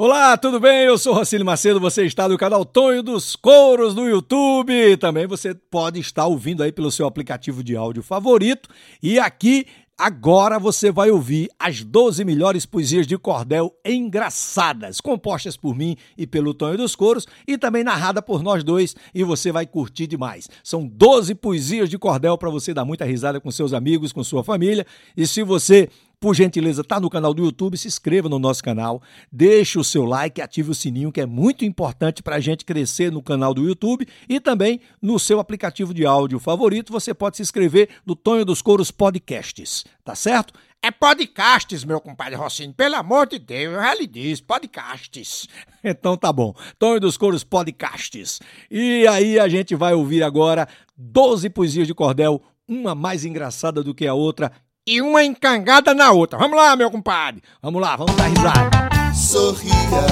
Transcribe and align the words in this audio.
Olá, 0.00 0.36
tudo 0.36 0.60
bem? 0.60 0.84
Eu 0.84 0.96
sou 0.96 1.12
Rocílio 1.12 1.44
Macedo, 1.44 1.80
você 1.80 2.06
está 2.06 2.28
no 2.28 2.38
canal 2.38 2.64
Tonho 2.64 3.02
dos 3.02 3.34
Couros 3.34 3.96
no 3.96 4.08
YouTube. 4.08 4.96
Também 4.96 5.26
você 5.26 5.56
pode 5.56 5.98
estar 5.98 6.24
ouvindo 6.24 6.62
aí 6.62 6.70
pelo 6.70 6.88
seu 6.88 7.04
aplicativo 7.04 7.64
de 7.64 7.74
áudio 7.74 8.00
favorito. 8.00 8.68
E 9.02 9.18
aqui 9.18 9.66
Agora 10.00 10.60
você 10.60 10.92
vai 10.92 11.10
ouvir 11.10 11.50
as 11.58 11.82
12 11.82 12.24
melhores 12.24 12.64
poesias 12.64 13.04
de 13.04 13.18
cordel 13.18 13.74
engraçadas, 13.84 15.00
compostas 15.00 15.56
por 15.56 15.74
mim 15.74 15.96
e 16.16 16.24
pelo 16.24 16.54
Tonho 16.54 16.76
dos 16.76 16.94
Coros 16.94 17.26
e 17.48 17.58
também 17.58 17.82
narrada 17.82 18.22
por 18.22 18.40
nós 18.40 18.62
dois 18.62 18.94
e 19.12 19.24
você 19.24 19.50
vai 19.50 19.66
curtir 19.66 20.06
demais. 20.06 20.48
São 20.62 20.86
12 20.86 21.34
poesias 21.34 21.90
de 21.90 21.98
cordel 21.98 22.38
para 22.38 22.48
você 22.48 22.72
dar 22.72 22.84
muita 22.84 23.04
risada 23.04 23.40
com 23.40 23.50
seus 23.50 23.72
amigos, 23.72 24.12
com 24.12 24.22
sua 24.22 24.44
família. 24.44 24.86
E 25.16 25.26
se 25.26 25.42
você 25.42 25.90
por 26.20 26.34
gentileza, 26.34 26.80
está 26.80 26.98
no 26.98 27.08
canal 27.08 27.32
do 27.32 27.44
YouTube, 27.44 27.76
se 27.76 27.86
inscreva 27.86 28.28
no 28.28 28.38
nosso 28.38 28.62
canal, 28.62 29.00
deixe 29.30 29.78
o 29.78 29.84
seu 29.84 30.04
like, 30.04 30.40
ative 30.40 30.70
o 30.70 30.74
sininho, 30.74 31.12
que 31.12 31.20
é 31.20 31.26
muito 31.26 31.64
importante 31.64 32.22
para 32.22 32.36
a 32.36 32.40
gente 32.40 32.64
crescer 32.64 33.12
no 33.12 33.22
canal 33.22 33.54
do 33.54 33.62
YouTube 33.62 34.06
e 34.28 34.40
também 34.40 34.80
no 35.00 35.18
seu 35.18 35.38
aplicativo 35.38 35.94
de 35.94 36.04
áudio 36.04 36.38
favorito. 36.38 36.92
Você 36.92 37.14
pode 37.14 37.36
se 37.36 37.42
inscrever 37.42 37.88
no 38.04 38.16
Tonho 38.16 38.44
dos 38.44 38.60
Coros 38.60 38.90
Podcasts, 38.90 39.84
tá 40.04 40.14
certo? 40.14 40.52
É 40.80 40.92
podcasts, 40.92 41.84
meu 41.84 42.00
compadre 42.00 42.36
Rocinho. 42.36 42.72
Pelo 42.72 42.94
amor 42.94 43.26
de 43.26 43.38
Deus, 43.38 43.74
eu 43.74 43.80
já 43.80 43.94
lhe 43.94 44.06
disse, 44.06 44.42
podcasts. 44.42 45.48
Então 45.82 46.16
tá 46.16 46.32
bom. 46.32 46.54
Tonho 46.76 46.98
dos 46.98 47.16
Coros 47.16 47.44
Podcasts. 47.44 48.40
E 48.68 49.06
aí 49.06 49.38
a 49.38 49.48
gente 49.48 49.76
vai 49.76 49.94
ouvir 49.94 50.24
agora 50.24 50.68
12 50.96 51.48
poesias 51.50 51.86
de 51.86 51.94
cordel, 51.94 52.42
uma 52.66 52.96
mais 52.96 53.24
engraçada 53.24 53.82
do 53.82 53.94
que 53.94 54.06
a 54.06 54.12
outra 54.12 54.52
e 54.88 55.02
uma 55.02 55.22
encangada 55.22 55.92
na 55.92 56.10
outra. 56.10 56.38
Vamos 56.38 56.56
lá, 56.56 56.74
meu 56.74 56.90
compadre. 56.90 57.42
Vamos 57.62 57.82
lá, 57.82 57.94
vamos 57.94 58.16
dar 58.16 58.28
risada. 58.28 58.88
Sorria, 59.14 60.06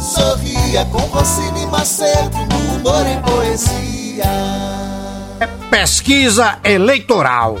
sorria 0.00 0.84
com 0.86 0.98
Rossini 0.98 1.66
Macedo 1.66 2.36
no 2.36 2.76
humor 2.76 3.04
e 3.04 3.20
poesia. 3.28 4.24
É 5.40 5.46
pesquisa 5.68 6.60
eleitoral. 6.62 7.58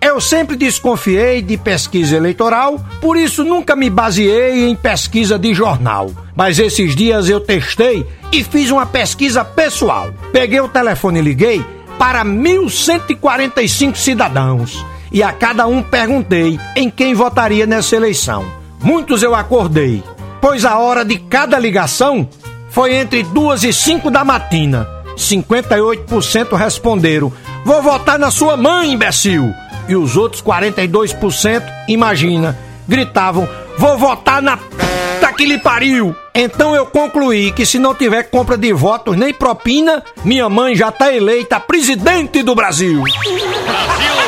Eu 0.00 0.20
sempre 0.20 0.56
desconfiei 0.56 1.40
de 1.40 1.56
pesquisa 1.56 2.16
eleitoral, 2.16 2.84
por 3.00 3.16
isso 3.16 3.44
nunca 3.44 3.76
me 3.76 3.88
baseei 3.88 4.68
em 4.68 4.74
pesquisa 4.74 5.38
de 5.38 5.54
jornal. 5.54 6.10
Mas 6.34 6.58
esses 6.58 6.96
dias 6.96 7.28
eu 7.28 7.40
testei 7.40 8.04
e 8.32 8.42
fiz 8.42 8.70
uma 8.70 8.84
pesquisa 8.84 9.44
pessoal. 9.44 10.12
Peguei 10.32 10.60
o 10.60 10.68
telefone 10.68 11.20
e 11.20 11.22
liguei 11.22 11.64
para 11.96 12.24
1.145 12.24 13.94
cidadãos 13.94 14.84
e 15.14 15.22
a 15.22 15.32
cada 15.32 15.64
um 15.68 15.80
perguntei 15.80 16.58
em 16.74 16.90
quem 16.90 17.14
votaria 17.14 17.66
nessa 17.66 17.94
eleição. 17.94 18.44
Muitos 18.82 19.22
eu 19.22 19.32
acordei, 19.32 20.02
pois 20.40 20.64
a 20.64 20.76
hora 20.76 21.04
de 21.04 21.16
cada 21.18 21.56
ligação 21.56 22.28
foi 22.68 22.96
entre 22.96 23.22
duas 23.22 23.62
e 23.62 23.72
cinco 23.72 24.10
da 24.10 24.24
matina. 24.24 24.88
58% 25.16 26.56
responderam: 26.56 27.32
Vou 27.64 27.80
votar 27.80 28.18
na 28.18 28.32
sua 28.32 28.56
mãe, 28.56 28.92
imbecil. 28.92 29.54
E 29.88 29.94
os 29.94 30.16
outros 30.16 30.42
42%, 30.42 31.62
imagina, 31.86 32.58
gritavam: 32.88 33.48
Vou 33.78 33.96
votar 33.96 34.42
na 34.42 34.56
puta 34.56 35.32
que 35.36 35.46
lhe 35.46 35.58
pariu. 35.58 36.12
Então 36.34 36.74
eu 36.74 36.86
concluí 36.86 37.52
que 37.52 37.64
se 37.64 37.78
não 37.78 37.94
tiver 37.94 38.24
compra 38.24 38.58
de 38.58 38.72
votos 38.72 39.16
nem 39.16 39.32
propina, 39.32 40.02
minha 40.24 40.48
mãe 40.48 40.74
já 40.74 40.90
tá 40.90 41.14
eleita 41.14 41.60
presidente 41.60 42.42
do 42.42 42.56
Brasil. 42.56 43.00
Brasil! 43.00 44.23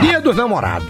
Dia 0.00 0.18
dos 0.18 0.34
Namorados. 0.34 0.88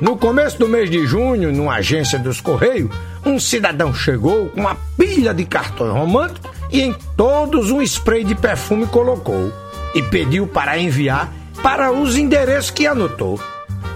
No 0.00 0.16
começo 0.16 0.58
do 0.58 0.68
mês 0.68 0.90
de 0.90 1.06
junho, 1.06 1.52
numa 1.52 1.74
agência 1.74 2.18
dos 2.18 2.40
Correios, 2.40 2.90
um 3.24 3.38
cidadão 3.38 3.94
chegou 3.94 4.48
com 4.48 4.60
uma 4.60 4.76
pilha 4.98 5.32
de 5.32 5.44
cartões 5.44 5.92
românticos 5.92 6.50
e 6.70 6.80
em 6.82 6.92
todos 7.16 7.70
um 7.70 7.80
spray 7.80 8.24
de 8.24 8.34
perfume 8.34 8.86
colocou 8.86 9.52
e 9.94 10.02
pediu 10.02 10.48
para 10.48 10.78
enviar 10.78 11.32
para 11.62 11.92
os 11.92 12.16
endereços 12.16 12.70
que 12.70 12.86
anotou. 12.86 13.38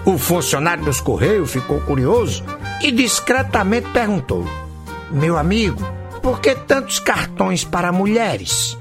O 0.05 0.17
funcionário 0.17 0.85
dos 0.85 1.01
Correios 1.01 1.51
ficou 1.51 1.81
curioso 1.81 2.43
e 2.81 2.91
discretamente 2.91 3.89
perguntou: 3.89 4.47
Meu 5.11 5.37
amigo, 5.37 5.83
por 6.21 6.39
que 6.39 6.55
tantos 6.55 6.99
cartões 6.99 7.65
para 7.65 7.91
mulheres? 7.91 8.77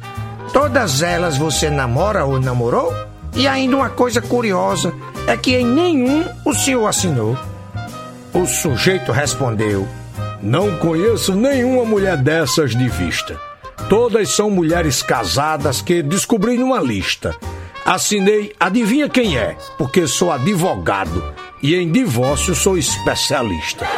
Todas 0.53 1.03
elas 1.03 1.37
você 1.37 1.69
namora 1.69 2.25
ou 2.25 2.39
namorou? 2.39 2.93
E 3.35 3.49
ainda 3.49 3.77
uma 3.77 3.91
coisa 3.91 4.21
curiosa 4.21 4.95
é 5.27 5.37
que 5.37 5.57
em 5.57 5.67
nenhum 5.67 6.25
o 6.45 6.55
senhor 6.55 6.87
assinou. 6.87 7.37
O 8.33 8.47
sujeito 8.47 9.11
respondeu: 9.13 9.89
Não 10.41 10.77
conheço 10.79 11.35
nenhuma 11.35 11.85
mulher 11.85 12.17
dessas 12.17 12.71
de 12.73 12.89
vista. 12.89 13.41
Todas 13.89 14.31
são 14.31 14.51
mulheres 14.51 15.03
casadas 15.03 15.83
que 15.83 16.03
descobri 16.03 16.57
numa 16.57 16.81
lista. 16.81 17.37
Assinei, 17.85 18.55
adivinha 18.59 19.09
quem 19.09 19.37
é? 19.37 19.57
Porque 19.77 20.07
sou 20.07 20.33
advogado 20.33 21.23
e 21.63 21.75
em 21.75 21.91
divórcio 21.91 22.55
sou 22.55 22.79
especialista. 22.79 23.87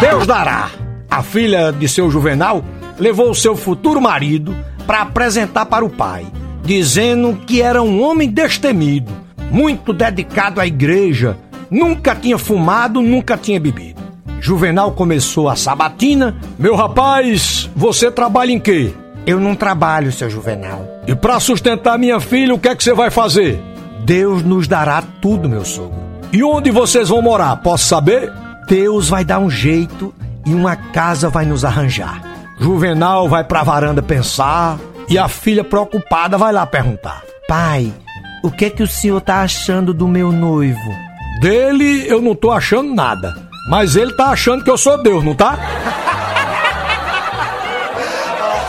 Deus 0.00 0.26
dará. 0.26 0.70
A 1.10 1.22
filha 1.22 1.70
de 1.70 1.86
seu 1.86 2.10
Juvenal 2.10 2.64
levou 3.02 3.28
o 3.28 3.34
seu 3.34 3.56
futuro 3.56 4.00
marido 4.00 4.54
para 4.86 5.02
apresentar 5.02 5.66
para 5.66 5.84
o 5.84 5.90
pai, 5.90 6.24
dizendo 6.62 7.36
que 7.44 7.60
era 7.60 7.82
um 7.82 8.00
homem 8.00 8.28
destemido, 8.28 9.10
muito 9.50 9.92
dedicado 9.92 10.60
à 10.60 10.66
igreja, 10.68 11.36
nunca 11.68 12.14
tinha 12.14 12.38
fumado, 12.38 13.02
nunca 13.02 13.36
tinha 13.36 13.58
bebido. 13.58 14.00
Juvenal 14.40 14.92
começou 14.92 15.48
a 15.48 15.56
sabatina. 15.56 16.36
Meu 16.56 16.76
rapaz, 16.76 17.68
você 17.74 18.08
trabalha 18.08 18.52
em 18.52 18.60
quê? 18.60 18.92
Eu 19.26 19.40
não 19.40 19.56
trabalho, 19.56 20.12
seu 20.12 20.30
Juvenal. 20.30 20.86
E 21.04 21.14
para 21.14 21.40
sustentar 21.40 21.98
minha 21.98 22.20
filha, 22.20 22.54
o 22.54 22.58
que 22.58 22.68
é 22.68 22.76
que 22.76 22.84
você 22.84 22.94
vai 22.94 23.10
fazer? 23.10 23.60
Deus 24.04 24.44
nos 24.44 24.68
dará 24.68 25.02
tudo, 25.02 25.48
meu 25.48 25.64
sogro. 25.64 25.98
E 26.32 26.42
onde 26.44 26.70
vocês 26.70 27.08
vão 27.08 27.20
morar? 27.20 27.56
Posso 27.56 27.86
saber? 27.86 28.32
Deus 28.68 29.08
vai 29.08 29.24
dar 29.24 29.40
um 29.40 29.50
jeito 29.50 30.14
e 30.46 30.54
uma 30.54 30.76
casa 30.76 31.28
vai 31.28 31.44
nos 31.44 31.64
arranjar. 31.64 32.32
Juvenal 32.62 33.28
vai 33.28 33.42
pra 33.42 33.64
varanda 33.64 34.00
pensar 34.00 34.78
e 35.08 35.18
a 35.18 35.26
filha 35.26 35.64
preocupada 35.64 36.38
vai 36.38 36.52
lá 36.52 36.64
perguntar: 36.64 37.24
Pai, 37.48 37.92
o 38.40 38.52
que 38.52 38.66
é 38.66 38.70
que 38.70 38.84
o 38.84 38.86
senhor 38.86 39.20
tá 39.20 39.42
achando 39.42 39.92
do 39.92 40.06
meu 40.06 40.30
noivo? 40.30 40.78
Dele 41.40 42.06
eu 42.08 42.22
não 42.22 42.36
tô 42.36 42.52
achando 42.52 42.94
nada, 42.94 43.34
mas 43.68 43.96
ele 43.96 44.12
tá 44.12 44.26
achando 44.26 44.62
que 44.62 44.70
eu 44.70 44.78
sou 44.78 45.02
Deus, 45.02 45.24
não 45.24 45.34
tá? 45.34 45.58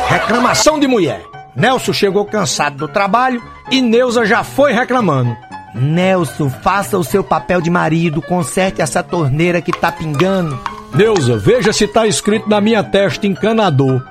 Reclamação 0.09 0.79
de 0.79 0.87
mulher. 0.87 1.23
Nelson 1.55 1.93
chegou 1.93 2.25
cansado 2.25 2.77
do 2.77 2.87
trabalho 2.87 3.43
e 3.69 3.79
Neuza 3.79 4.25
já 4.25 4.43
foi 4.43 4.73
reclamando. 4.73 5.37
Nelson, 5.75 6.49
faça 6.49 6.97
o 6.97 7.03
seu 7.03 7.23
papel 7.23 7.61
de 7.61 7.69
marido, 7.69 8.23
conserte 8.23 8.81
essa 8.81 9.03
torneira 9.03 9.61
que 9.61 9.71
tá 9.71 9.91
pingando. 9.91 10.72
Neuza, 10.93 11.37
veja 11.37 11.73
se 11.73 11.87
tá 11.87 12.05
escrito 12.05 12.47
na 12.47 12.61
minha 12.61 12.83
testa 12.83 13.25
encanador. 13.25 14.01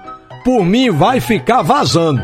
Por 0.44 0.64
mim 0.64 0.90
vai 0.90 1.20
ficar 1.20 1.62
vazando. 1.62 2.20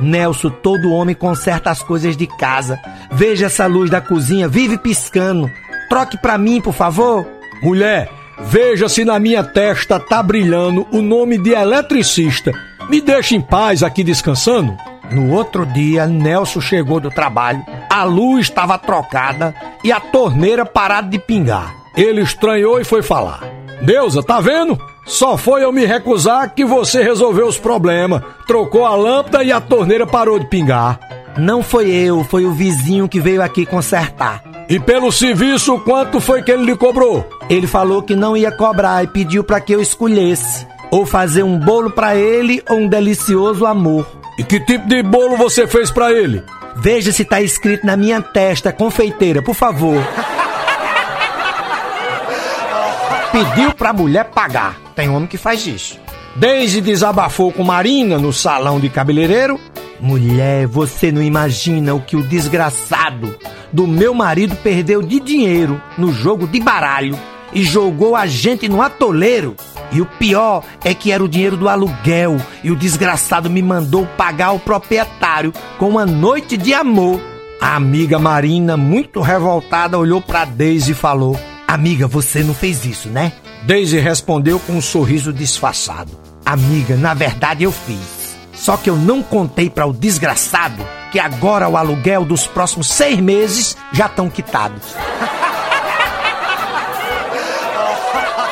Nelson, 0.00 0.48
todo 0.48 0.92
homem 0.92 1.14
conserta 1.14 1.70
as 1.70 1.82
coisas 1.82 2.16
de 2.16 2.26
casa. 2.26 2.80
Veja 3.12 3.46
essa 3.46 3.66
luz 3.66 3.90
da 3.90 4.00
cozinha, 4.00 4.48
vive 4.48 4.78
piscando. 4.78 5.50
Troque 5.90 6.16
pra 6.16 6.38
mim, 6.38 6.58
por 6.60 6.72
favor. 6.72 7.26
Mulher, 7.62 8.10
veja 8.40 8.88
se 8.88 9.04
na 9.04 9.18
minha 9.18 9.44
testa 9.44 10.00
tá 10.00 10.22
brilhando 10.22 10.86
o 10.90 11.02
nome 11.02 11.36
de 11.36 11.50
eletricista. 11.50 12.52
Me 12.88 13.02
deixa 13.02 13.34
em 13.34 13.42
paz 13.42 13.82
aqui 13.82 14.02
descansando. 14.02 14.74
No 15.10 15.32
outro 15.32 15.66
dia, 15.66 16.06
Nelson 16.06 16.60
chegou 16.60 17.00
do 17.00 17.10
trabalho, 17.10 17.64
a 17.90 18.04
luz 18.04 18.46
estava 18.46 18.78
trocada 18.78 19.54
e 19.82 19.90
a 19.90 20.00
torneira 20.00 20.64
parada 20.64 21.08
de 21.08 21.18
pingar. 21.18 21.74
Ele 21.96 22.20
estranhou 22.20 22.80
e 22.80 22.84
foi 22.84 23.02
falar. 23.02 23.57
Deusa, 23.82 24.22
tá 24.22 24.40
vendo? 24.40 24.78
Só 25.06 25.36
foi 25.36 25.64
eu 25.64 25.72
me 25.72 25.86
recusar 25.86 26.54
que 26.54 26.64
você 26.64 27.02
resolveu 27.02 27.46
os 27.46 27.58
problemas. 27.58 28.22
Trocou 28.46 28.84
a 28.84 28.94
lâmpada 28.94 29.42
e 29.42 29.52
a 29.52 29.60
torneira 29.60 30.06
parou 30.06 30.38
de 30.38 30.46
pingar. 30.46 30.98
Não 31.38 31.62
foi 31.62 31.90
eu, 31.90 32.24
foi 32.24 32.44
o 32.44 32.52
vizinho 32.52 33.08
que 33.08 33.20
veio 33.20 33.42
aqui 33.42 33.64
consertar. 33.64 34.42
E 34.68 34.78
pelo 34.78 35.10
serviço, 35.10 35.78
quanto 35.80 36.20
foi 36.20 36.42
que 36.42 36.50
ele 36.50 36.64
lhe 36.64 36.76
cobrou? 36.76 37.26
Ele 37.48 37.66
falou 37.66 38.02
que 38.02 38.14
não 38.14 38.36
ia 38.36 38.52
cobrar 38.52 39.02
e 39.02 39.06
pediu 39.06 39.42
para 39.42 39.60
que 39.60 39.72
eu 39.72 39.80
escolhesse. 39.80 40.66
Ou 40.90 41.06
fazer 41.06 41.42
um 41.42 41.58
bolo 41.58 41.90
para 41.90 42.16
ele 42.16 42.62
ou 42.68 42.78
um 42.78 42.88
delicioso 42.88 43.64
amor. 43.64 44.06
E 44.38 44.44
que 44.44 44.60
tipo 44.60 44.86
de 44.86 45.02
bolo 45.02 45.36
você 45.36 45.66
fez 45.66 45.90
para 45.90 46.12
ele? 46.12 46.42
Veja 46.76 47.12
se 47.12 47.24
tá 47.24 47.40
escrito 47.40 47.86
na 47.86 47.96
minha 47.96 48.20
testa, 48.20 48.72
confeiteira, 48.72 49.40
por 49.40 49.54
favor. 49.54 49.96
Pediu 53.32 53.72
pra 53.74 53.92
mulher 53.92 54.26
pagar. 54.26 54.78
Tem 54.94 55.08
homem 55.08 55.26
que 55.26 55.38
faz 55.38 55.66
isso. 55.66 55.98
Daisy 56.36 56.80
desabafou 56.80 57.52
com 57.52 57.64
Marina 57.64 58.18
no 58.18 58.32
salão 58.32 58.78
de 58.78 58.88
cabeleireiro. 58.88 59.58
Mulher, 60.00 60.66
você 60.66 61.10
não 61.10 61.22
imagina 61.22 61.94
o 61.94 62.00
que 62.00 62.16
o 62.16 62.22
desgraçado 62.22 63.36
do 63.72 63.86
meu 63.86 64.14
marido 64.14 64.54
perdeu 64.56 65.02
de 65.02 65.18
dinheiro 65.18 65.80
no 65.96 66.12
jogo 66.12 66.46
de 66.46 66.60
baralho 66.60 67.18
e 67.52 67.62
jogou 67.64 68.14
a 68.14 68.26
gente 68.26 68.68
no 68.68 68.80
atoleiro. 68.80 69.56
E 69.90 70.00
o 70.00 70.06
pior 70.06 70.62
é 70.84 70.92
que 70.92 71.10
era 71.10 71.24
o 71.24 71.28
dinheiro 71.28 71.56
do 71.56 71.68
aluguel 71.68 72.36
e 72.62 72.70
o 72.70 72.76
desgraçado 72.76 73.48
me 73.48 73.62
mandou 73.62 74.06
pagar 74.16 74.52
o 74.52 74.60
proprietário 74.60 75.52
com 75.78 75.88
uma 75.88 76.04
noite 76.04 76.56
de 76.56 76.74
amor. 76.74 77.20
A 77.60 77.74
amiga 77.74 78.18
Marina, 78.18 78.76
muito 78.76 79.20
revoltada, 79.20 79.98
olhou 79.98 80.20
para 80.20 80.44
Daisy 80.44 80.92
e 80.92 80.94
falou: 80.94 81.38
Amiga, 81.68 82.06
você 82.06 82.42
não 82.42 82.54
fez 82.54 82.86
isso, 82.86 83.10
né? 83.10 83.30
Daisy 83.64 83.98
respondeu 83.98 84.58
com 84.58 84.72
um 84.72 84.80
sorriso 84.80 85.34
disfarçado: 85.34 86.18
Amiga, 86.42 86.96
na 86.96 87.12
verdade 87.12 87.64
eu 87.64 87.70
fiz. 87.70 88.38
Só 88.54 88.78
que 88.78 88.88
eu 88.88 88.96
não 88.96 89.22
contei 89.22 89.68
para 89.68 89.86
o 89.86 89.92
desgraçado 89.92 90.82
que 91.12 91.18
agora 91.20 91.68
o 91.68 91.76
aluguel 91.76 92.24
dos 92.24 92.46
próximos 92.46 92.88
seis 92.88 93.20
meses 93.20 93.76
já 93.92 94.06
estão 94.06 94.30
quitados. 94.30 94.82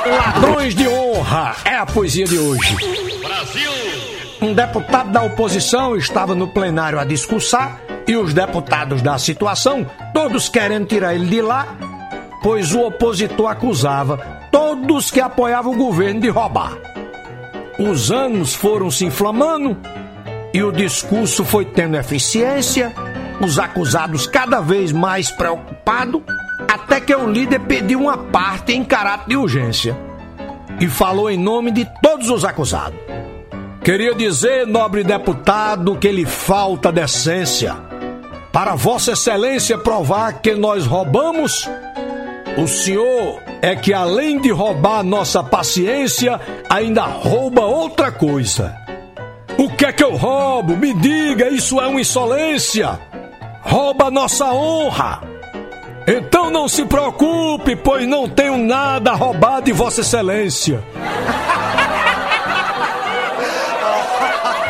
Ladrões 0.07 0.75
de 0.75 0.87
honra 0.87 1.57
é 1.65 1.75
a 1.75 1.87
poesia 1.87 2.27
de 2.27 2.39
hoje. 2.39 2.77
Brasil! 3.23 3.71
Um 4.43 4.53
deputado 4.53 5.11
da 5.11 5.23
oposição 5.23 5.97
estava 5.97 6.35
no 6.35 6.49
plenário 6.49 7.01
a 7.01 7.05
discursar 7.05 7.81
e 8.07 8.15
os 8.15 8.35
deputados 8.35 9.01
da 9.01 9.19
situação, 9.19 9.87
todos 10.13 10.49
querendo 10.49 10.87
tirar 10.87 11.15
ele 11.15 11.27
de 11.27 11.41
lá, 11.41 11.67
pois 12.47 12.73
o 12.73 12.87
opositor 12.87 13.51
acusava 13.51 14.19
todos 14.53 15.11
que 15.11 15.21
apoiavam 15.21 15.73
o 15.73 15.77
governo 15.77 16.21
de 16.21 16.29
roubar. 16.29 16.79
Os 17.77 18.13
anos 18.13 18.55
foram 18.55 18.89
se 18.89 19.05
inflamando 19.05 19.77
e 20.55 20.63
o 20.63 20.71
discurso 20.71 21.45
foi 21.45 21.65
tendo 21.65 21.97
eficiência, 21.97 22.95
os 23.41 23.59
acusados 23.59 24.29
cada 24.29 24.61
vez 24.61 24.93
mais 24.93 25.29
preocupados 25.29 26.23
até 26.73 27.01
que 27.01 27.13
o 27.17 27.29
líder 27.29 27.63
pediu 27.63 28.03
uma 28.03 28.17
parte 28.17 28.73
em 28.73 28.85
caráter 28.85 29.31
de 29.31 29.37
urgência 29.37 29.99
e 30.81 30.87
falou 30.87 31.29
em 31.29 31.37
nome 31.37 31.73
de 31.73 31.85
todos 32.01 32.31
os 32.31 32.45
acusados. 32.45 32.97
Queria 33.83 34.15
dizer, 34.15 34.69
nobre 34.69 35.03
deputado, 35.03 35.97
que 35.97 36.13
lhe 36.13 36.25
falta 36.25 36.93
decência. 36.93 37.77
Para 38.53 38.77
Vossa 38.77 39.13
Excelência 39.13 39.77
provar 39.77 40.41
que 40.41 40.55
nós 40.55 40.87
roubamos, 40.87 41.69
o 42.57 42.67
senhor 42.67 43.43
é 43.61 43.77
que 43.77 43.93
além 43.93 44.41
de 44.41 44.51
roubar 44.51 45.03
nossa 45.03 45.43
paciência, 45.43 46.41
ainda 46.71 47.03
rouba 47.03 47.63
outra 47.63 48.11
coisa. 48.11 48.75
O 49.59 49.69
que 49.71 49.85
é 49.85 49.93
que 49.93 50.03
eu 50.03 50.15
roubo? 50.17 50.77
Me 50.77 50.95
diga, 50.95 51.49
isso 51.49 51.81
é 51.81 51.87
uma 51.87 52.01
insolência. 52.01 52.99
Rouba 53.63 54.11
nossa 54.11 54.47
honra. 54.47 55.23
Então 56.07 56.51
não 56.51 56.69
se 56.69 56.85
preocupe, 56.85 57.75
pois 57.77 58.07
não 58.07 58.29
tenho 58.29 58.57
nada 58.57 59.11
a 59.11 59.15
roubar 59.15 59.61
de 59.61 59.73
Vossa 59.73 60.03
Excelência. 60.03 60.83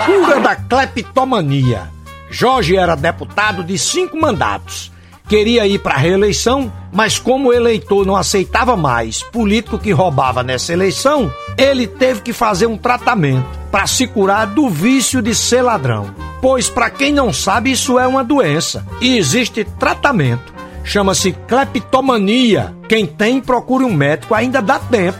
Cura 0.07 0.41
da 0.41 0.57
cleptomania. 0.57 1.91
Jorge 2.31 2.77
era 2.77 2.97
deputado 2.97 3.63
de 3.63 3.79
cinco 3.79 4.17
mandatos. 4.17 4.91
Queria 5.29 5.67
ir 5.67 5.81
para 5.81 5.95
a 5.95 5.99
reeleição, 5.99 6.73
mas 6.93 7.19
como 7.19 7.49
o 7.49 7.53
eleitor 7.53 8.07
não 8.07 8.15
aceitava 8.15 8.77
mais 8.77 9.23
político 9.23 9.79
que 9.79 9.91
roubava 9.91 10.43
nessa 10.43 10.73
eleição, 10.73 11.33
ele 11.59 11.87
teve 11.87 12.21
que 12.21 12.33
fazer 12.33 12.67
um 12.67 12.77
tratamento 12.77 13.47
para 13.71 13.87
se 13.87 14.07
curar 14.07 14.47
do 14.47 14.69
vício 14.69 15.21
de 15.21 15.35
ser 15.35 15.63
ladrão. 15.63 16.15
Pois, 16.41 16.69
para 16.69 16.91
quem 16.91 17.13
não 17.13 17.33
sabe, 17.33 17.73
isso 17.73 17.99
é 17.99 18.07
uma 18.07 18.23
doença 18.23 18.87
e 19.01 19.17
existe 19.17 19.65
tratamento 19.65 20.57
chama-se 20.87 21.33
cleptomania. 21.47 22.75
Quem 22.89 23.05
tem, 23.05 23.41
procure 23.41 23.85
um 23.85 23.93
médico, 23.93 24.35
ainda 24.35 24.63
dá 24.63 24.79
tempo. 24.79 25.19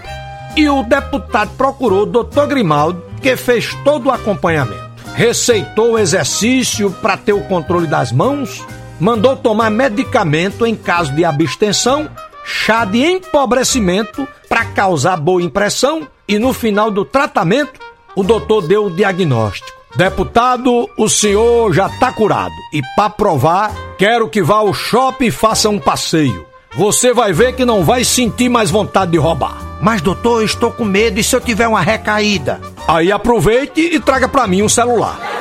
E 0.57 0.67
o 0.69 0.83
deputado 0.83 1.51
procurou 1.59 2.05
o 2.05 2.07
doutor 2.07 2.47
Grimaldo, 2.47 3.03
que 3.21 3.37
fez 3.37 3.75
todo 3.85 4.07
o 4.07 4.13
acompanhamento. 4.13 4.87
Receitou 5.15 5.93
o 5.93 5.99
exercício 5.99 6.91
para 7.03 7.17
ter 7.17 7.33
o 7.33 7.43
controle 7.43 7.87
das 7.87 8.13
mãos, 8.13 8.65
mandou 9.01 9.37
tomar 9.37 9.71
medicamento 9.71 10.67
em 10.67 10.75
caso 10.75 11.13
de 11.13 11.25
abstenção, 11.25 12.09
chá 12.45 12.85
de 12.85 13.05
empobrecimento 13.05 14.27
para 14.49 14.65
causar 14.65 15.17
boa 15.17 15.43
impressão 15.43 16.07
e 16.29 16.39
no 16.39 16.53
final 16.53 16.91
do 16.91 17.05
tratamento 17.05 17.81
o 18.15 18.23
doutor 18.23 18.63
deu 18.63 18.87
o 18.87 18.91
diagnóstico. 18.91 19.77
Deputado, 19.95 20.91
o 20.97 21.09
senhor 21.09 21.73
já 21.73 21.87
está 21.87 22.13
curado. 22.13 22.55
E 22.73 22.83
para 22.95 23.09
provar, 23.09 23.73
quero 23.97 24.29
que 24.29 24.43
vá 24.43 24.57
ao 24.57 24.75
shopping 24.75 25.27
e 25.27 25.31
faça 25.31 25.71
um 25.71 25.79
passeio. 25.79 26.45
Você 26.77 27.15
vai 27.15 27.33
ver 27.33 27.55
que 27.55 27.65
não 27.65 27.83
vai 27.83 28.05
sentir 28.05 28.51
mais 28.51 28.71
vontade 28.71 29.13
de 29.13 29.19
roubar. 29.19 29.57
Mas 29.81 30.03
doutor, 30.03 30.41
eu 30.41 30.47
estou 30.47 30.71
com 30.71 30.85
medo 30.85 31.19
e 31.19 31.25
se 31.25 31.35
eu 31.35 31.41
tiver 31.41 31.67
uma 31.67 31.81
recaída? 31.81 32.61
Aí 32.87 33.11
aproveite 33.11 33.81
e 33.81 33.99
traga 33.99 34.29
para 34.29 34.47
mim 34.47 34.63
um 34.63 34.69
celular. 34.69 35.36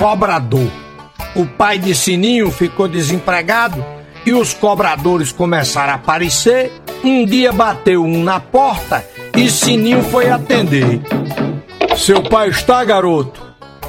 Cobrador. 0.00 0.66
O 1.36 1.44
pai 1.44 1.78
de 1.78 1.94
Sininho 1.94 2.50
ficou 2.50 2.88
desempregado 2.88 3.84
e 4.24 4.32
os 4.32 4.54
cobradores 4.54 5.30
começaram 5.30 5.92
a 5.92 5.96
aparecer. 5.96 6.72
Um 7.04 7.26
dia 7.26 7.52
bateu 7.52 8.02
um 8.02 8.24
na 8.24 8.40
porta 8.40 9.06
e 9.36 9.50
Sininho 9.50 10.02
foi 10.04 10.30
atender. 10.30 11.02
Seu 11.98 12.22
pai 12.22 12.48
está, 12.48 12.82
garoto? 12.82 13.42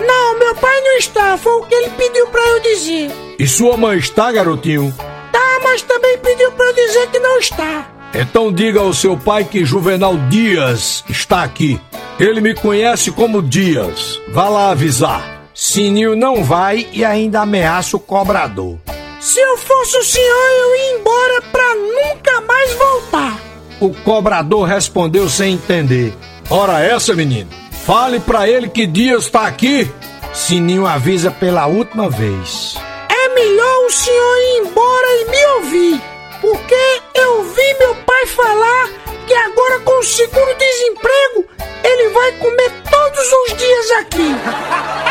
Não, 0.06 0.38
meu 0.38 0.54
pai 0.56 0.82
não 0.82 0.98
está, 0.98 1.38
foi 1.38 1.54
o 1.54 1.64
que 1.64 1.76
ele 1.76 1.90
pediu 1.92 2.28
para 2.28 2.42
eu 2.42 2.60
dizer. 2.62 3.12
E 3.40 3.48
sua 3.48 3.78
mãe 3.78 3.98
está, 3.98 4.34
garotinho? 4.34 4.94
Tá, 5.32 5.60
mas 5.64 5.82
também 5.82 6.18
pediu 6.18 6.52
para 6.52 6.66
eu 6.66 6.74
dizer 6.74 7.08
que 7.08 7.20
não 7.20 7.40
está. 7.40 7.90
Então 8.14 8.52
diga 8.52 8.82
ao 8.82 8.94
seu 8.94 9.16
pai 9.16 9.46
que 9.46 9.64
Juvenal 9.64 10.18
Dias 10.28 11.06
está 11.08 11.42
aqui. 11.42 11.80
Ele 12.20 12.42
me 12.42 12.54
conhece 12.54 13.12
como 13.12 13.42
Dias. 13.42 14.20
Vá 14.34 14.50
lá 14.50 14.72
avisar. 14.72 15.41
Sininho 15.64 16.16
não 16.16 16.44
vai 16.44 16.90
e 16.92 17.06
ainda 17.06 17.42
ameaça 17.42 17.96
o 17.96 18.00
cobrador. 18.00 18.80
Se 19.20 19.40
eu 19.40 19.56
fosse 19.60 19.96
o 19.96 20.04
senhor, 20.04 20.50
eu 20.58 20.76
ia 20.76 20.96
embora 20.96 21.42
pra 21.52 21.76
nunca 21.76 22.42
mais 22.42 22.74
voltar. 22.74 23.40
O 23.80 23.94
cobrador 23.94 24.68
respondeu 24.68 25.30
sem 25.30 25.54
entender. 25.54 26.16
Ora 26.50 26.82
essa, 26.82 27.14
menino. 27.14 27.48
Fale 27.86 28.20
pra 28.20 28.50
ele 28.50 28.70
que 28.70 28.88
Dias 28.88 29.26
está 29.26 29.46
aqui. 29.46 29.88
Sininho 30.34 30.88
avisa 30.88 31.30
pela 31.30 31.68
última 31.68 32.10
vez. 32.10 32.76
É 33.08 33.30
melhor 33.36 33.86
o 33.86 33.92
senhor 33.92 34.38
ir 34.38 34.68
embora 34.68 35.08
e 35.14 35.26
me 35.30 35.46
ouvir. 35.46 36.02
Porque 36.42 37.02
eu 37.14 37.44
vi 37.44 37.74
meu 37.78 37.96
pai 37.98 38.26
falar 38.26 38.90
que 39.28 39.34
agora 39.36 39.80
com 39.82 40.00
o 40.00 40.04
seguro-desemprego 40.04 41.46
ele 41.84 42.10
vai 42.10 42.32
comer 42.40 42.72
todos 42.90 43.32
os 43.32 43.58
dias 43.58 43.92
aqui. 44.00 45.11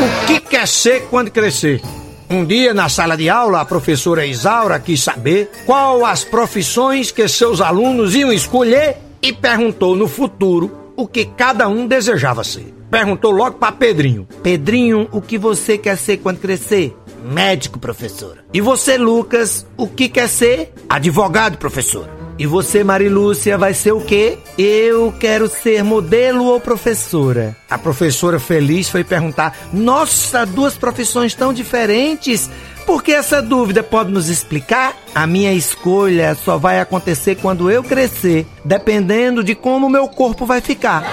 O 0.00 0.26
que 0.26 0.40
quer 0.40 0.66
ser 0.66 1.08
quando 1.10 1.30
crescer? 1.30 1.82
Um 2.30 2.42
dia, 2.42 2.72
na 2.72 2.88
sala 2.88 3.18
de 3.18 3.28
aula, 3.28 3.60
a 3.60 3.66
professora 3.66 4.24
Isaura 4.24 4.80
quis 4.80 5.02
saber 5.02 5.50
qual 5.66 6.06
as 6.06 6.24
profissões 6.24 7.10
que 7.10 7.28
seus 7.28 7.60
alunos 7.60 8.14
iam 8.14 8.32
escolher 8.32 8.96
e 9.20 9.30
perguntou 9.30 9.94
no 9.94 10.08
futuro 10.08 10.92
o 10.96 11.06
que 11.06 11.26
cada 11.26 11.68
um 11.68 11.86
desejava 11.86 12.42
ser. 12.42 12.72
Perguntou 12.90 13.30
logo 13.30 13.58
para 13.58 13.72
Pedrinho: 13.72 14.26
Pedrinho, 14.42 15.06
o 15.12 15.20
que 15.20 15.36
você 15.36 15.76
quer 15.76 15.98
ser 15.98 16.16
quando 16.16 16.38
crescer? 16.38 16.96
Médico, 17.22 17.78
professora. 17.78 18.42
E 18.54 18.60
você, 18.62 18.96
Lucas, 18.96 19.66
o 19.76 19.86
que 19.86 20.08
quer 20.08 20.30
ser? 20.30 20.72
Advogado, 20.88 21.58
professora. 21.58 22.19
E 22.40 22.46
você, 22.46 22.82
Marilúcia, 22.82 23.58
vai 23.58 23.74
ser 23.74 23.92
o 23.92 24.00
quê? 24.00 24.38
Eu 24.56 25.12
quero 25.20 25.46
ser 25.46 25.84
modelo 25.84 26.46
ou 26.46 26.58
professora. 26.58 27.54
A 27.68 27.76
professora 27.76 28.40
feliz 28.40 28.88
foi 28.88 29.04
perguntar: 29.04 29.54
Nossa, 29.70 30.46
duas 30.46 30.74
profissões 30.74 31.34
tão 31.34 31.52
diferentes. 31.52 32.48
Por 32.86 33.02
que 33.02 33.12
essa 33.12 33.42
dúvida 33.42 33.82
pode 33.82 34.10
nos 34.10 34.30
explicar? 34.30 34.96
A 35.14 35.26
minha 35.26 35.52
escolha 35.52 36.34
só 36.34 36.56
vai 36.56 36.80
acontecer 36.80 37.34
quando 37.34 37.70
eu 37.70 37.84
crescer, 37.84 38.46
dependendo 38.64 39.44
de 39.44 39.54
como 39.54 39.90
meu 39.90 40.08
corpo 40.08 40.46
vai 40.46 40.62
ficar. 40.62 41.04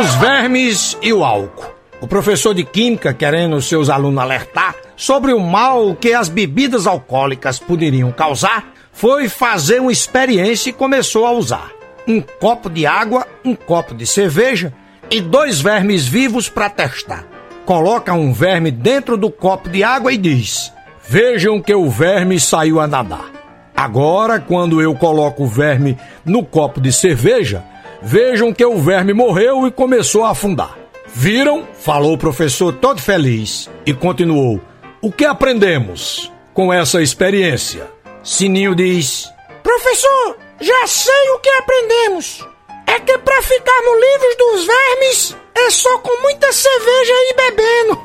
Os 0.00 0.14
vermes 0.14 0.96
e 1.02 1.12
o 1.12 1.22
álcool. 1.22 1.66
O 2.00 2.06
professor 2.06 2.54
de 2.54 2.64
química, 2.64 3.12
querendo 3.12 3.60
seus 3.60 3.90
alunos 3.90 4.22
alertar 4.22 4.85
sobre 4.96 5.32
o 5.32 5.40
mal 5.40 5.94
que 5.94 6.12
as 6.12 6.28
bebidas 6.28 6.86
alcoólicas 6.86 7.58
poderiam 7.58 8.10
causar, 8.10 8.72
foi 8.92 9.28
fazer 9.28 9.80
uma 9.80 9.92
experiência 9.92 10.70
e 10.70 10.72
começou 10.72 11.26
a 11.26 11.32
usar 11.32 11.76
um 12.06 12.20
copo 12.20 12.70
de 12.70 12.86
água, 12.86 13.26
um 13.44 13.54
copo 13.54 13.94
de 13.94 14.06
cerveja 14.06 14.72
e 15.10 15.20
dois 15.20 15.60
vermes 15.60 16.06
vivos 16.06 16.48
para 16.48 16.70
testar. 16.70 17.26
Coloca 17.64 18.12
um 18.12 18.32
verme 18.32 18.70
dentro 18.70 19.16
do 19.16 19.30
copo 19.30 19.68
de 19.68 19.82
água 19.82 20.12
e 20.12 20.16
diz: 20.16 20.72
Vejam 21.06 21.60
que 21.60 21.74
o 21.74 21.90
verme 21.90 22.38
saiu 22.38 22.80
a 22.80 22.86
nadar. 22.86 23.32
Agora, 23.76 24.38
quando 24.40 24.80
eu 24.80 24.94
coloco 24.94 25.44
o 25.44 25.48
verme 25.48 25.98
no 26.24 26.44
copo 26.44 26.80
de 26.80 26.92
cerveja, 26.92 27.62
vejam 28.00 28.52
que 28.52 28.64
o 28.64 28.78
verme 28.78 29.12
morreu 29.12 29.66
e 29.66 29.70
começou 29.70 30.24
a 30.24 30.30
afundar. 30.30 30.76
Viram? 31.12 31.64
Falou 31.74 32.14
o 32.14 32.18
professor 32.18 32.72
todo 32.72 33.02
feliz 33.02 33.68
e 33.84 33.92
continuou: 33.92 34.60
O 35.06 35.12
que 35.12 35.24
aprendemos 35.24 36.32
com 36.52 36.72
essa 36.72 37.00
experiência? 37.00 37.88
Sininho 38.24 38.74
diz: 38.74 39.32
Professor, 39.62 40.36
já 40.60 40.84
sei 40.88 41.30
o 41.30 41.38
que 41.38 41.48
aprendemos. 41.48 42.44
É 42.88 42.98
que 42.98 43.16
pra 43.18 43.40
ficarmos 43.40 44.00
livres 44.00 44.36
dos 44.36 44.66
vermes 44.66 45.36
é 45.54 45.70
só 45.70 45.96
com 45.98 46.22
muita 46.22 46.52
cerveja 46.52 47.12
e 47.12 47.34
bebendo. 47.36 48.00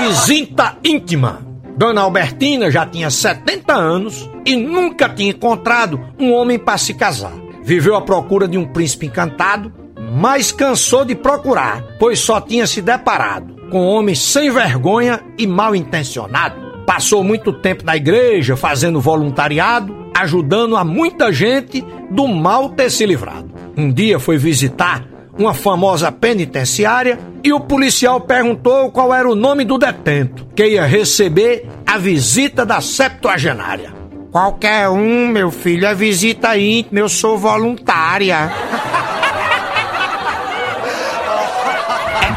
Visita 0.08 0.78
íntima. 0.82 1.46
Dona 1.76 2.00
Albertina 2.00 2.70
já 2.70 2.86
tinha 2.86 3.10
70 3.10 3.74
anos 3.74 4.26
e 4.46 4.56
nunca 4.56 5.06
tinha 5.06 5.32
encontrado 5.32 6.00
um 6.18 6.32
homem 6.32 6.58
para 6.58 6.78
se 6.78 6.94
casar. 6.94 7.34
Viveu 7.62 7.94
à 7.94 8.00
procura 8.00 8.48
de 8.48 8.56
um 8.56 8.64
príncipe 8.64 9.04
encantado, 9.04 9.70
mas 10.12 10.50
cansou 10.50 11.04
de 11.04 11.14
procurar, 11.14 11.84
pois 11.98 12.20
só 12.20 12.40
tinha 12.40 12.66
se 12.66 12.80
deparado 12.80 13.49
com 13.70 13.86
homens 13.86 14.20
sem 14.20 14.50
vergonha 14.50 15.20
e 15.38 15.46
mal 15.46 15.74
intencionado. 15.74 16.84
Passou 16.84 17.22
muito 17.22 17.52
tempo 17.52 17.84
na 17.84 17.96
igreja 17.96 18.56
fazendo 18.56 19.00
voluntariado, 19.00 20.10
ajudando 20.14 20.76
a 20.76 20.84
muita 20.84 21.32
gente 21.32 21.84
do 22.10 22.26
mal 22.26 22.70
ter 22.70 22.90
se 22.90 23.06
livrado. 23.06 23.50
Um 23.76 23.92
dia 23.92 24.18
foi 24.18 24.36
visitar 24.36 25.04
uma 25.38 25.54
famosa 25.54 26.12
penitenciária 26.12 27.18
e 27.42 27.52
o 27.52 27.60
policial 27.60 28.20
perguntou 28.20 28.90
qual 28.90 29.14
era 29.14 29.28
o 29.28 29.34
nome 29.34 29.64
do 29.64 29.78
detento 29.78 30.46
que 30.54 30.66
ia 30.66 30.84
receber 30.84 31.66
a 31.86 31.96
visita 31.96 32.66
da 32.66 32.80
septuagenária. 32.80 33.94
Qualquer 34.30 34.88
um, 34.88 35.28
meu 35.28 35.50
filho, 35.50 35.86
é 35.86 35.94
visita 35.94 36.56
íntima, 36.56 37.00
eu 37.00 37.08
sou 37.08 37.38
voluntária. 37.38 38.52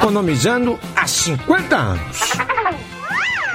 Economizando 0.03 0.77
há 0.97 1.07
50 1.07 1.77
anos. 1.77 2.19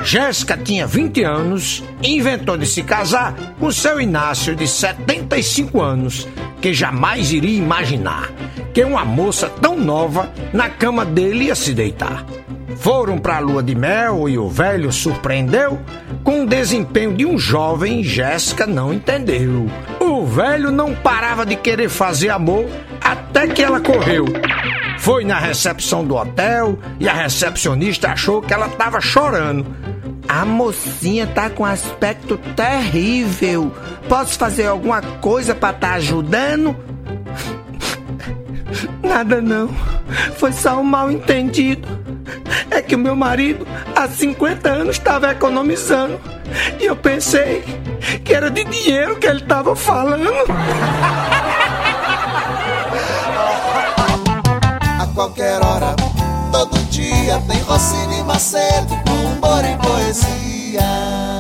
Jéssica 0.03 0.57
tinha 0.57 0.87
20 0.87 1.23
anos 1.23 1.85
e 2.03 2.17
inventou 2.17 2.57
de 2.57 2.65
se 2.65 2.83
casar 2.83 3.35
com 3.61 3.71
seu 3.71 4.01
Inácio 4.01 4.57
de 4.57 4.67
75 4.67 5.83
anos, 5.83 6.27
que 6.59 6.73
jamais 6.73 7.33
iria 7.33 7.59
imaginar 7.59 8.33
que 8.73 8.83
uma 8.83 9.05
moça 9.05 9.51
tão 9.61 9.79
nova 9.79 10.33
na 10.51 10.71
cama 10.71 11.05
dele 11.05 11.45
ia 11.45 11.55
se 11.55 11.75
deitar. 11.75 12.25
Foram 12.79 13.19
para 13.19 13.37
a 13.37 13.41
lua 13.41 13.63
de 13.63 13.75
mel 13.75 14.27
e 14.27 14.39
o 14.39 14.49
velho 14.49 14.91
surpreendeu 14.91 15.79
com 16.25 16.45
o 16.45 16.47
desempenho 16.47 17.15
de 17.15 17.27
um 17.27 17.39
jovem, 17.39 18.03
Jéssica 18.03 18.67
não 18.67 18.91
entendeu. 18.91 19.67
O 20.01 20.25
velho 20.25 20.71
não 20.71 20.95
parava 20.95 21.45
de 21.45 21.57
querer 21.57 21.91
fazer 21.91 22.31
amor 22.31 22.65
até 23.03 23.47
que 23.49 23.63
ela 23.63 23.81
correu. 23.81 24.25
Foi 25.09 25.25
na 25.25 25.39
recepção 25.39 26.05
do 26.05 26.17
hotel 26.17 26.79
e 27.01 27.09
a 27.09 27.15
recepcionista 27.15 28.11
achou 28.11 28.43
que 28.43 28.53
ela 28.53 28.67
estava 28.67 29.01
chorando. 29.01 29.65
A 30.29 30.45
mocinha 30.45 31.27
tá 31.27 31.49
com 31.49 31.65
aspecto 31.65 32.37
terrível. 32.55 33.73
Posso 34.07 34.39
fazer 34.39 34.67
alguma 34.67 35.01
coisa 35.01 35.55
para 35.55 35.75
estar 35.75 35.89
tá 35.89 35.95
ajudando? 35.95 36.77
Nada 39.03 39.41
não. 39.41 39.71
Foi 40.37 40.53
só 40.53 40.79
um 40.79 40.85
mal 40.85 41.11
entendido. 41.11 41.89
É 42.71 42.83
que 42.83 42.95
o 42.95 42.99
meu 42.99 43.17
marido 43.17 43.67
há 43.97 44.07
50 44.07 44.69
anos 44.69 44.97
estava 44.97 45.33
economizando. 45.33 46.21
E 46.79 46.85
eu 46.85 46.95
pensei 46.95 47.65
que 48.23 48.35
era 48.35 48.51
de 48.51 48.63
dinheiro 48.63 49.17
que 49.17 49.27
ele 49.27 49.41
estava 49.41 49.75
falando. 49.75 50.31
qualquer 55.19 55.61
hora, 55.65 55.97
todo 56.53 56.79
dia 56.91 57.43
tem 57.49 57.61
Rossini 57.63 58.23
Macedo 58.23 58.95
humor 58.95 59.65
e 59.65 59.77
poesia. 59.85 61.38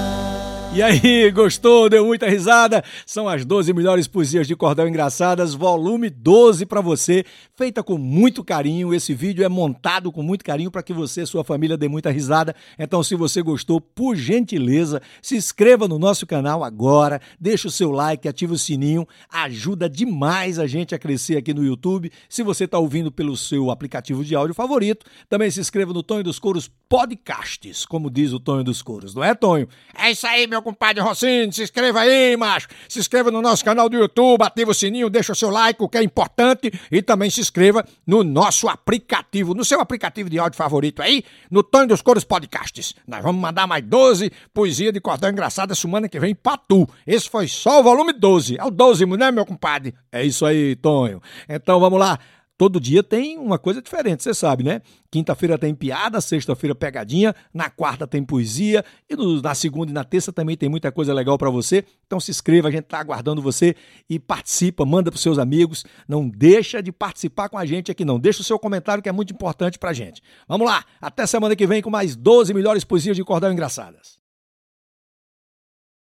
E 0.71 0.83
aí, 0.83 1.31
gostou? 1.33 1.89
Deu 1.89 2.05
muita 2.05 2.29
risada? 2.29 2.85
São 3.07 3.27
as 3.27 3.45
12 3.45 3.73
melhores 3.73 4.07
poesias 4.07 4.47
de 4.47 4.55
cordel 4.55 4.87
engraçadas, 4.87 5.55
volume 5.55 6.11
12 6.11 6.67
para 6.67 6.83
você, 6.83 7.25
feita 7.57 7.83
com 7.83 7.97
muito 7.97 8.45
carinho. 8.45 8.95
Esse 8.95 9.15
vídeo 9.15 9.45
é 9.45 9.49
montado 9.49 10.13
com 10.13 10.23
muito 10.23 10.45
carinho 10.45 10.71
para 10.71 10.83
que 10.83 10.93
você 10.93 11.23
e 11.23 11.27
sua 11.27 11.43
família 11.43 11.77
dê 11.77 11.89
muita 11.89 12.11
risada. 12.11 12.55
Então, 12.79 13.03
se 13.03 13.17
você 13.17 13.43
gostou, 13.43 13.81
por 13.81 14.15
gentileza, 14.15 15.01
se 15.23 15.37
inscreva 15.37 15.89
no 15.89 15.99
nosso 15.99 16.27
canal 16.27 16.63
agora, 16.63 17.21
deixa 17.41 17.67
o 17.67 17.73
seu 17.73 17.91
like, 17.91 18.29
ativa 18.29 18.53
o 18.53 18.59
sininho, 18.59 19.09
ajuda 19.33 19.89
demais 19.89 20.59
a 20.59 20.67
gente 20.67 20.95
a 20.95 20.99
crescer 20.99 21.39
aqui 21.39 21.53
no 21.53 21.65
YouTube. 21.65 22.13
Se 22.29 22.43
você 22.43 22.65
está 22.65 22.79
ouvindo 22.79 23.11
pelo 23.11 23.37
seu 23.37 23.71
aplicativo 23.71 24.23
de 24.23 24.37
áudio 24.37 24.55
favorito, 24.55 25.07
também 25.29 25.51
se 25.51 25.61
inscreva 25.61 25.93
no 25.93 26.03
Tonho 26.03 26.23
dos 26.23 26.39
Coros 26.39 26.71
Podcasts, 26.89 27.85
como 27.85 28.11
diz 28.11 28.33
o 28.33 28.39
Tonho 28.39 28.63
dos 28.63 28.81
Coros, 28.81 29.15
não 29.15 29.25
é, 29.25 29.35
Tonho? 29.35 29.67
É 29.95 30.11
isso 30.11 30.27
aí, 30.27 30.47
meu 30.47 30.58
compadre 30.63 31.03
Rocinho, 31.03 31.53
se 31.53 31.63
inscreva 31.63 32.01
aí, 32.01 32.37
macho. 32.37 32.69
Se 32.89 32.99
inscreva 32.99 33.31
no 33.31 33.41
nosso 33.41 33.65
canal 33.65 33.89
do 33.89 33.97
YouTube, 33.97 34.43
ativa 34.43 34.71
o 34.71 34.75
sininho, 34.75 35.11
deixa 35.11 35.33
o 35.33 35.37
seu 35.37 35.51
like, 35.51 35.83
o 35.83 35.89
que 35.89 35.99
é 35.99 36.03
importante. 36.03 36.73
E 36.91 37.03
também 37.03 37.31
se 37.31 37.41
inscreva 37.41 37.85
no 38.07 38.23
nosso 38.23 38.69
aplicativo, 38.69 39.55
no 39.55 39.65
seu 39.65 39.81
aplicativo 39.81 40.31
de 40.31 40.39
áudio 40.39 40.57
favorito 40.57 41.03
aí, 41.03 41.25
no 41.51 41.63
Tonho 41.63 41.89
dos 41.89 42.03
Cores 42.03 42.25
Podcasts. 42.25 42.95
Nós 43.07 43.23
vamos 43.23 43.41
mandar 43.41 43.67
mais 43.67 43.85
12 43.85 44.31
poesia 44.53 44.93
de 44.93 45.01
cordão 45.01 45.31
engraçada 45.31 45.75
semana 45.75 46.09
que 46.09 46.19
vem 46.19 46.35
pra 46.35 46.57
tu. 46.57 46.89
Esse 47.07 47.29
foi 47.29 47.49
só 47.49 47.81
o 47.81 47.83
volume 47.83 48.13
12. 48.13 48.57
É 48.59 48.65
o 48.65 48.71
12, 48.71 49.07
né, 49.07 49.31
meu 49.31 49.47
compadre? 49.47 49.95
É 50.11 50.25
isso 50.25 50.45
aí, 50.45 50.77
Tonho. 50.77 51.23
Então 51.49 51.81
vamos 51.81 51.99
lá 51.99 52.19
todo 52.59 52.81
dia 52.81 53.05
tem 53.05 53.39
uma 53.39 53.57
coisa 53.57 53.81
diferente, 53.81 54.25
você 54.25 54.35
sabe, 54.35 54.65
né? 54.65 54.83
Quinta-feira 55.11 55.57
tem 55.57 55.73
piada, 55.75 56.21
sexta-feira 56.21 56.75
pegadinha, 56.75 57.35
na 57.55 57.71
quarta 57.71 58.05
tem 58.05 58.23
poesia 58.25 58.85
e 59.09 59.15
no, 59.15 59.41
na 59.41 59.55
segunda 59.55 59.93
e 59.93 59.95
na 59.95 60.03
terça 60.03 60.33
também 60.33 60.57
tem 60.57 60.69
muita 60.69 60.91
coisa 60.91 61.15
legal 61.15 61.39
para 61.39 61.49
você. 61.49 61.85
Então 62.05 62.19
se 62.19 62.33
inscreva, 62.33 62.67
a 62.67 62.71
gente 62.71 62.85
tá 62.85 62.99
aguardando 62.99 63.41
você 63.41 63.77
e 64.11 64.19
participa, 64.19 64.85
manda 64.85 65.11
pros 65.11 65.23
seus 65.23 65.39
amigos, 65.39 65.85
não 66.09 66.29
deixa 66.29 66.83
de 66.83 66.91
participar 66.91 67.49
com 67.49 67.57
a 67.57 67.65
gente 67.65 67.93
aqui 67.93 68.05
não. 68.05 68.19
Deixa 68.19 68.41
o 68.41 68.45
seu 68.45 68.59
comentário 68.59 69.03
que 69.03 69.09
é 69.09 69.13
muito 69.13 69.33
importante 69.33 69.79
pra 69.79 69.93
gente. 69.93 70.21
Vamos 70.49 70.67
lá, 70.67 70.85
até 71.01 71.25
semana 71.27 71.55
que 71.55 71.67
vem 71.67 71.81
com 71.81 71.91
mais 71.91 72.17
12 72.17 72.53
melhores 72.53 72.83
poesias 72.83 73.17
de 73.17 73.23
cordão 73.23 73.53
engraçadas. 73.53 74.18